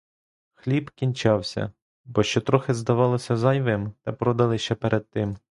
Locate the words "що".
2.23-2.41